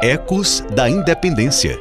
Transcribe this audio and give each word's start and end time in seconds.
Ecos 0.00 0.60
da 0.76 0.88
Independência. 0.88 1.76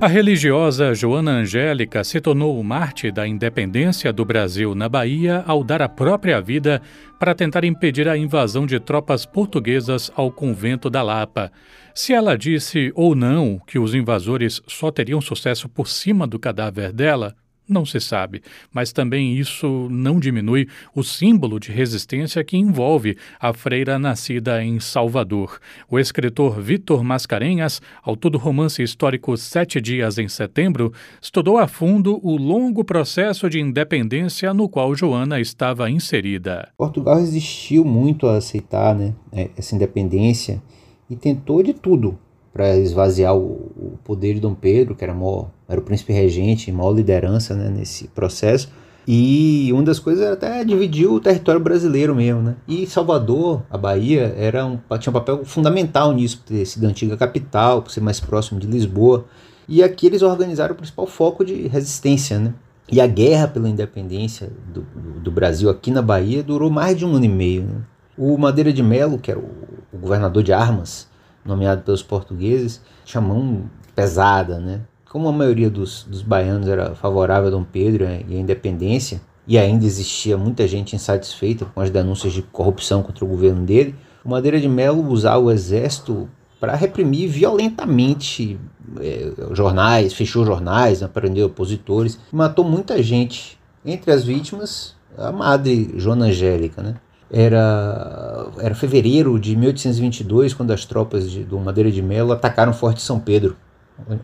A 0.00 0.06
religiosa 0.06 0.94
Joana 0.94 1.32
Angélica 1.32 2.04
se 2.04 2.20
tornou 2.20 2.60
o 2.60 2.62
Marte 2.62 3.10
da 3.10 3.26
independência 3.26 4.12
do 4.12 4.24
Brasil 4.24 4.72
na 4.72 4.88
Bahia 4.88 5.42
ao 5.48 5.64
dar 5.64 5.82
a 5.82 5.88
própria 5.88 6.40
vida 6.40 6.80
para 7.18 7.34
tentar 7.34 7.64
impedir 7.64 8.08
a 8.08 8.16
invasão 8.16 8.66
de 8.66 8.78
tropas 8.78 9.26
portuguesas 9.26 10.12
ao 10.14 10.30
convento 10.30 10.88
da 10.88 11.02
Lapa. 11.02 11.50
Se 11.92 12.12
ela 12.12 12.38
disse 12.38 12.92
ou 12.94 13.16
não 13.16 13.58
que 13.66 13.80
os 13.80 13.96
invasores 13.96 14.62
só 14.68 14.92
teriam 14.92 15.20
sucesso 15.20 15.68
por 15.68 15.88
cima 15.88 16.24
do 16.24 16.38
cadáver 16.38 16.92
dela, 16.92 17.34
não 17.70 17.86
se 17.86 18.00
sabe, 18.00 18.42
mas 18.72 18.92
também 18.92 19.36
isso 19.36 19.88
não 19.90 20.18
diminui 20.18 20.68
o 20.94 21.02
símbolo 21.02 21.58
de 21.58 21.72
resistência 21.72 22.42
que 22.44 22.56
envolve 22.56 23.16
a 23.38 23.52
freira 23.52 23.98
nascida 23.98 24.62
em 24.62 24.80
Salvador. 24.80 25.58
O 25.88 25.98
escritor 25.98 26.60
Vitor 26.60 27.02
Mascarenhas, 27.04 27.80
autor 28.02 28.30
do 28.30 28.38
romance 28.38 28.82
histórico 28.82 29.36
Sete 29.36 29.80
Dias 29.80 30.18
em 30.18 30.28
Setembro, 30.28 30.92
estudou 31.20 31.58
a 31.58 31.66
fundo 31.66 32.20
o 32.22 32.36
longo 32.36 32.84
processo 32.84 33.48
de 33.48 33.60
independência 33.60 34.52
no 34.52 34.68
qual 34.68 34.94
Joana 34.94 35.40
estava 35.40 35.90
inserida. 35.90 36.68
Portugal 36.76 37.18
resistiu 37.18 37.84
muito 37.84 38.26
a 38.26 38.36
aceitar 38.36 38.94
né, 38.94 39.14
essa 39.56 39.74
independência 39.74 40.62
e 41.08 41.16
tentou 41.16 41.62
de 41.62 41.74
tudo 41.74 42.18
para 42.52 42.76
esvaziar 42.76 43.34
o, 43.34 43.72
o, 43.76 43.98
poder 44.04 44.34
de 44.34 44.40
Dom 44.40 44.54
Pedro, 44.54 44.94
que 44.94 45.04
era, 45.04 45.14
maior, 45.14 45.50
era 45.68 45.80
o 45.80 45.84
príncipe 45.84 46.12
regente, 46.12 46.70
maior 46.72 46.92
liderança 46.92 47.54
né, 47.54 47.68
nesse 47.68 48.08
processo. 48.08 48.70
E 49.06 49.70
uma 49.72 49.82
das 49.82 49.98
coisas 49.98 50.22
era 50.22 50.34
até 50.34 50.62
dividir 50.64 51.06
o 51.06 51.20
território 51.20 51.60
brasileiro 51.60 52.14
mesmo, 52.14 52.42
né? 52.42 52.56
E 52.68 52.86
Salvador, 52.86 53.62
a 53.70 53.78
Bahia, 53.78 54.34
era 54.36 54.64
um, 54.66 54.78
tinha 54.98 55.10
um 55.10 55.14
papel 55.14 55.44
fundamental 55.44 56.12
nisso, 56.12 56.38
por 56.38 56.44
ter 56.54 56.64
sido 56.66 56.84
a 56.86 56.88
antiga 56.88 57.16
capital, 57.16 57.82
por 57.82 57.90
ser 57.90 58.00
mais 58.00 58.20
próximo 58.20 58.60
de 58.60 58.66
Lisboa. 58.66 59.24
E 59.66 59.82
aqui 59.82 60.06
eles 60.06 60.22
organizaram 60.22 60.74
o 60.74 60.76
principal 60.76 61.06
foco 61.06 61.44
de 61.44 61.66
resistência, 61.66 62.38
né? 62.38 62.54
E 62.92 63.00
a 63.00 63.06
guerra 63.06 63.46
pela 63.46 63.68
independência 63.68 64.50
do, 64.72 64.82
do, 65.20 65.30
Brasil 65.30 65.70
aqui 65.70 65.92
na 65.92 66.02
Bahia 66.02 66.42
durou 66.42 66.70
mais 66.70 66.98
de 66.98 67.04
um 67.06 67.14
ano 67.14 67.24
e 67.24 67.28
meio. 67.28 67.62
Né? 67.62 67.80
O 68.18 68.36
Madeira 68.36 68.72
de 68.72 68.82
Melo, 68.82 69.16
que 69.16 69.30
era 69.30 69.38
o, 69.38 69.48
o 69.92 69.98
governador 69.98 70.42
de 70.42 70.52
Armas, 70.52 71.08
nomeado 71.44 71.82
pelos 71.82 72.02
portugueses, 72.02 72.80
mão 73.20 73.64
pesada, 73.94 74.58
né? 74.58 74.80
Como 75.10 75.28
a 75.28 75.32
maioria 75.32 75.68
dos, 75.68 76.04
dos 76.04 76.22
baianos 76.22 76.68
era 76.68 76.94
favorável 76.94 77.48
a 77.48 77.50
Dom 77.50 77.64
Pedro 77.64 78.04
e 78.04 78.36
a 78.36 78.38
independência, 78.38 79.20
e 79.46 79.58
ainda 79.58 79.84
existia 79.84 80.38
muita 80.38 80.68
gente 80.68 80.94
insatisfeita 80.94 81.64
com 81.64 81.80
as 81.80 81.90
denúncias 81.90 82.32
de 82.32 82.42
corrupção 82.42 83.02
contra 83.02 83.24
o 83.24 83.28
governo 83.28 83.64
dele, 83.64 83.96
o 84.24 84.28
Madeira 84.28 84.60
de 84.60 84.68
Melo 84.68 85.08
usava 85.08 85.38
o 85.38 85.50
exército 85.50 86.28
para 86.60 86.76
reprimir 86.76 87.28
violentamente 87.28 88.60
é, 89.00 89.32
jornais, 89.52 90.12
fechou 90.12 90.44
jornais, 90.44 91.02
prendeu 91.12 91.46
opositores, 91.46 92.18
matou 92.30 92.64
muita 92.64 93.02
gente. 93.02 93.58
Entre 93.84 94.12
as 94.12 94.22
vítimas, 94.24 94.94
a 95.16 95.32
madre 95.32 95.94
Joana 95.96 96.26
Angélica, 96.26 96.82
né? 96.82 96.96
Era, 97.32 98.48
era 98.58 98.74
fevereiro 98.74 99.38
de 99.38 99.54
1822, 99.54 100.52
quando 100.52 100.72
as 100.72 100.84
tropas 100.84 101.30
de, 101.30 101.44
do 101.44 101.58
Madeira 101.60 101.90
de 101.90 102.02
Melo 102.02 102.32
atacaram 102.32 102.72
o 102.72 102.74
Forte 102.74 103.00
São 103.00 103.20
Pedro, 103.20 103.56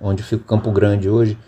onde 0.00 0.22
fica 0.22 0.42
o 0.42 0.46
Campo 0.46 0.70
Grande 0.70 1.08
hoje, 1.08 1.38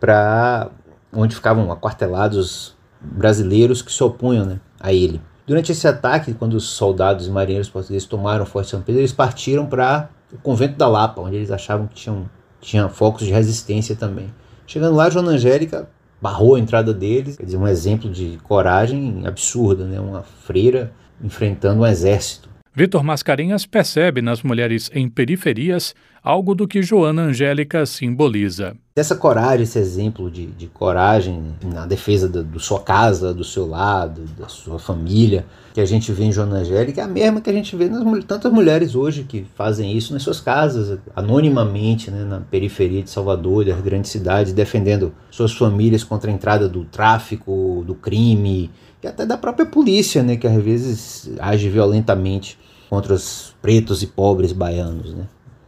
para 0.00 0.70
onde 1.12 1.34
ficavam 1.34 1.70
aquartelados 1.70 2.74
brasileiros 3.00 3.82
que 3.82 3.92
se 3.92 4.02
opunham 4.02 4.46
né, 4.46 4.60
a 4.80 4.92
ele. 4.92 5.20
Durante 5.46 5.72
esse 5.72 5.86
ataque, 5.86 6.32
quando 6.32 6.54
os 6.54 6.64
soldados 6.64 7.26
e 7.26 7.30
marinheiros 7.30 7.68
portugueses 7.68 8.08
tomaram 8.08 8.44
o 8.44 8.46
Forte 8.46 8.70
São 8.70 8.80
Pedro, 8.80 9.00
eles 9.00 9.12
partiram 9.12 9.66
para 9.66 10.08
o 10.32 10.38
convento 10.38 10.78
da 10.78 10.88
Lapa, 10.88 11.20
onde 11.20 11.36
eles 11.36 11.50
achavam 11.50 11.86
que 11.86 11.94
tinham, 11.94 12.30
tinha 12.60 12.88
focos 12.88 13.26
de 13.26 13.32
resistência 13.32 13.94
também. 13.94 14.32
Chegando 14.66 14.96
lá, 14.96 15.10
Joana 15.10 15.32
Angélica 15.32 15.88
barrou 16.22 16.54
a 16.54 16.60
entrada 16.60 16.94
deles, 16.94 17.36
quer 17.36 17.44
dizer, 17.44 17.56
um 17.56 17.66
exemplo 17.66 18.08
de 18.08 18.38
coragem 18.44 19.26
absurda, 19.26 19.84
né? 19.84 19.98
uma 19.98 20.22
freira 20.22 20.92
enfrentando 21.20 21.82
um 21.82 21.86
exército. 21.86 22.48
Vitor 22.74 23.04
Mascarenhas 23.04 23.66
percebe 23.66 24.22
nas 24.22 24.42
mulheres 24.42 24.90
em 24.94 25.06
periferias 25.06 25.94
algo 26.22 26.54
do 26.54 26.66
que 26.66 26.82
Joana 26.82 27.24
Angélica 27.24 27.84
simboliza. 27.84 28.74
Essa 28.96 29.14
coragem, 29.14 29.64
esse 29.64 29.78
exemplo 29.78 30.30
de, 30.30 30.46
de 30.46 30.68
coragem 30.68 31.54
na 31.62 31.84
defesa 31.84 32.26
da 32.26 32.40
do 32.40 32.58
sua 32.58 32.80
casa, 32.80 33.34
do 33.34 33.44
seu 33.44 33.66
lado, 33.66 34.24
da 34.38 34.48
sua 34.48 34.78
família, 34.78 35.44
que 35.74 35.82
a 35.82 35.84
gente 35.84 36.12
vê 36.12 36.24
em 36.24 36.32
Joana 36.32 36.56
Angélica, 36.56 37.02
é 37.02 37.04
a 37.04 37.08
mesma 37.08 37.42
que 37.42 37.50
a 37.50 37.52
gente 37.52 37.76
vê 37.76 37.90
nas 37.90 38.24
tantas 38.24 38.50
mulheres 38.50 38.94
hoje 38.94 39.24
que 39.24 39.44
fazem 39.54 39.94
isso 39.94 40.14
nas 40.14 40.22
suas 40.22 40.40
casas, 40.40 40.98
anonimamente, 41.14 42.10
né, 42.10 42.24
na 42.24 42.40
periferia 42.40 43.02
de 43.02 43.10
Salvador, 43.10 43.66
das 43.66 43.80
grandes 43.82 44.10
cidades, 44.10 44.54
defendendo 44.54 45.12
suas 45.30 45.52
famílias 45.52 46.02
contra 46.04 46.30
a 46.30 46.34
entrada 46.34 46.68
do 46.68 46.84
tráfico, 46.84 47.84
do 47.86 47.94
crime, 47.94 48.70
e 49.02 49.06
até 49.06 49.26
da 49.26 49.36
própria 49.36 49.66
polícia, 49.66 50.22
né, 50.22 50.36
que 50.36 50.46
às 50.46 50.62
vezes 50.62 51.30
age 51.40 51.68
violentamente 51.68 52.58
contra 52.88 53.14
os 53.14 53.54
pretos 53.60 54.02
e 54.02 54.06
pobres 54.06 54.52
baianos, 54.52 55.14
né, 55.14 55.26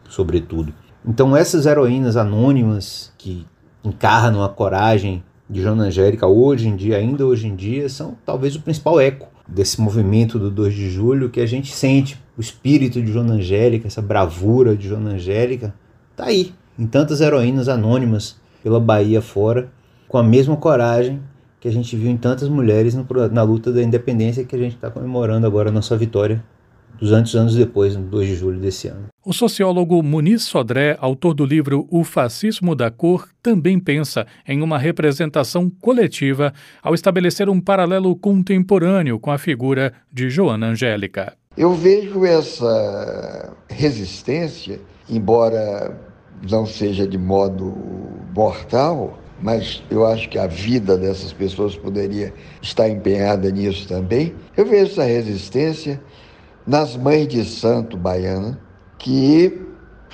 sobretudo. 0.09 0.73
Então 1.07 1.37
essas 1.37 1.67
heroínas 1.67 2.17
anônimas 2.17 3.13
que 3.19 3.47
encarnam 3.85 4.43
a 4.43 4.49
coragem 4.49 5.23
de 5.49 5.61
Joana 5.61 5.85
Angélica 5.85 6.27
hoje 6.27 6.69
em 6.69 6.77
dia, 6.77 6.97
ainda 6.97 7.27
hoje 7.27 7.47
em 7.47 7.55
dia, 7.55 7.89
são 7.89 8.17
talvez 8.25 8.57
o 8.57 8.61
principal 8.61 9.01
eco 9.01 9.29
desse 9.47 9.81
movimento 9.81 10.39
do 10.39 10.51
2 10.51 10.73
de 10.73 10.89
julho 10.89 11.29
que 11.29 11.41
a 11.41 11.47
gente 11.47 11.75
sente, 11.75 12.19
o 12.37 12.41
espírito 12.41 13.03
de 13.03 13.13
Joana 13.13 13.35
Angélica, 13.35 13.87
essa 13.87 14.01
bravura 14.01 14.75
de 14.75 14.89
Joana 14.89 15.11
Angélica, 15.11 15.75
tá 16.17 16.25
aí, 16.27 16.55
em 16.79 16.87
tantas 16.87 17.21
heroínas 17.21 17.69
anônimas 17.69 18.37
pela 18.63 18.81
Bahia 18.81 19.21
fora, 19.21 19.71
com 20.09 20.17
a 20.17 20.23
mesma 20.23 20.57
coragem 20.57 21.21
que 21.65 21.69
a 21.69 21.73
gente 21.73 21.97
viu 21.97 22.11
em 22.11 22.17
tantas 22.19 22.47
mulheres 22.47 22.95
no, 22.95 23.07
na 23.33 23.43
luta 23.43 23.73
da 23.73 23.83
independência 23.83 24.45
que 24.45 24.55
a 24.55 24.59
gente 24.59 24.75
está 24.75 24.91
comemorando 24.91 25.47
agora 25.47 25.71
a 25.71 25.73
nossa 25.73 25.97
vitória 25.97 26.45
200 27.01 27.35
anos 27.37 27.55
depois, 27.55 27.97
no 27.97 28.03
2 28.03 28.29
de 28.29 28.35
julho 28.35 28.61
desse 28.61 28.89
ano. 28.89 29.07
O 29.25 29.33
sociólogo 29.33 30.03
Muniz 30.03 30.43
Sodré, 30.43 30.95
autor 31.01 31.33
do 31.33 31.47
livro 31.47 31.89
O 31.91 32.05
Fascismo 32.05 32.75
da 32.75 32.91
Cor, 32.91 33.27
também 33.43 33.81
pensa 33.81 34.27
em 34.47 34.61
uma 34.61 34.79
representação 34.79 35.71
coletiva 35.81 36.53
ao 36.83 36.93
estabelecer 36.93 37.49
um 37.49 37.59
paralelo 37.59 38.15
contemporâneo 38.15 39.19
com 39.19 39.31
a 39.31 39.39
figura 39.39 39.95
de 40.13 40.29
Joana 40.29 40.67
Angélica. 40.67 41.33
Eu 41.57 41.73
vejo 41.73 42.27
essa 42.27 43.57
resistência, 43.71 44.79
embora 45.09 45.99
não 46.47 46.67
seja 46.67 47.09
de 47.09 47.17
modo 47.17 47.75
mortal, 48.37 49.19
mas 49.45 49.83
eu 49.91 50.07
acho 50.07 50.27
que 50.31 50.39
a 50.39 50.47
vida 50.47 50.97
dessas 50.97 51.31
pessoas 51.31 51.77
poderia 51.77 52.33
estar 52.63 52.89
empenhada 52.89 53.51
nisso 53.51 53.87
também. 53.87 54.35
Eu 54.57 54.65
vejo 54.65 54.93
essa 54.93 55.05
resistência 55.05 56.01
nas 56.67 56.97
mães 56.97 57.29
de 57.29 57.45
santo 57.45 57.95
baiana 57.95 58.59
que 58.97 59.61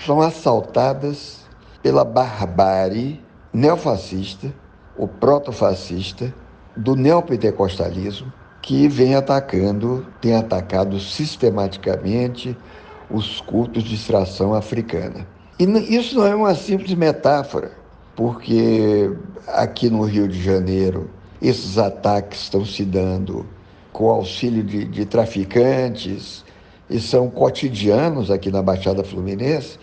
são 0.04 0.20
assaltadas 0.20 1.46
pela 1.80 2.04
barbárie 2.04 3.20
neofascista, 3.52 4.52
o 4.98 5.06
protofascista, 5.06 6.34
do 6.76 6.96
neopentecostalismo, 6.96 8.32
que 8.60 8.88
vem 8.88 9.14
atacando, 9.14 10.04
tem 10.20 10.34
atacado 10.34 10.98
sistematicamente 10.98 12.56
os 13.08 13.40
cultos 13.40 13.84
de 13.84 13.94
extração 13.94 14.54
africana. 14.54 15.24
E 15.56 15.64
isso 15.94 16.16
não 16.16 16.26
é 16.26 16.34
uma 16.34 16.56
simples 16.56 16.92
metáfora 16.94 17.79
porque 18.20 19.10
aqui 19.46 19.88
no 19.88 20.02
Rio 20.02 20.28
de 20.28 20.42
Janeiro 20.42 21.08
esses 21.40 21.78
ataques 21.78 22.42
estão 22.42 22.66
se 22.66 22.84
dando 22.84 23.46
com 23.94 24.10
auxílio 24.10 24.62
de, 24.62 24.84
de 24.84 25.06
traficantes 25.06 26.44
e 26.90 27.00
são 27.00 27.30
cotidianos 27.30 28.30
aqui 28.30 28.50
na 28.50 28.60
Baixada 28.60 29.02
Fluminense, 29.02 29.78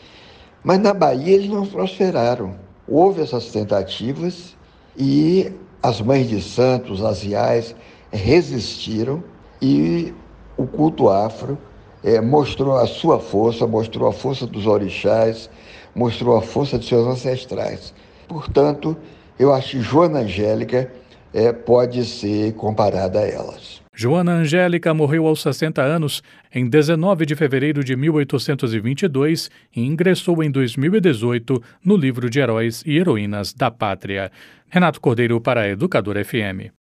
mas 0.64 0.80
na 0.80 0.94
Bahia 0.94 1.34
eles 1.34 1.50
não 1.50 1.66
prosperaram. 1.66 2.54
Houve 2.88 3.24
essas 3.24 3.48
tentativas 3.48 4.56
e 4.96 5.52
as 5.82 6.00
mães 6.00 6.30
de 6.30 6.40
santos, 6.40 7.04
as 7.04 7.24
IAs, 7.24 7.76
resistiram 8.12 9.24
e 9.60 10.14
o 10.56 10.68
culto 10.68 11.10
afro 11.10 11.58
é, 12.04 12.22
mostrou 12.22 12.78
a 12.78 12.86
sua 12.86 13.20
força, 13.20 13.66
mostrou 13.66 14.08
a 14.08 14.14
força 14.14 14.46
dos 14.46 14.68
orixás, 14.68 15.50
mostrou 15.96 16.38
a 16.38 16.42
força 16.44 16.78
de 16.78 16.86
seus 16.86 17.08
ancestrais. 17.08 17.96
Portanto, 18.28 18.98
eu 19.40 19.54
acho 19.54 19.72
que 19.72 19.82
Joana 19.82 20.20
Angélica 20.20 20.92
é, 21.34 21.52
pode 21.52 22.04
ser 22.06 22.54
comparada 22.54 23.20
a 23.20 23.28
elas. 23.28 23.82
Joana 23.94 24.34
Angélica 24.34 24.94
morreu 24.94 25.26
aos 25.26 25.42
60 25.42 25.82
anos 25.82 26.22
em 26.54 26.70
19 26.70 27.26
de 27.26 27.36
fevereiro 27.36 27.84
de 27.84 27.96
1822 27.96 29.50
e 29.76 29.82
ingressou 29.82 30.44
em 30.44 30.52
2018 30.52 31.62
no 31.84 31.98
livro 31.98 32.30
de 32.30 32.40
Heróis 32.40 32.84
e 32.86 32.98
Heroínas 32.98 33.54
da 33.54 33.72
Pátria. 33.72 34.32
Renato 34.70 35.02
Cordeiro 35.02 35.42
para 35.42 35.62
a 35.62 35.68
Educadora 35.68 36.24
FM. 36.24 36.72